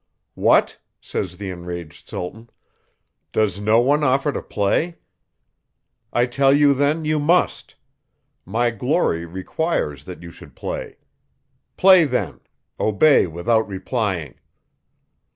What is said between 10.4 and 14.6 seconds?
play. Play then; obey without replying.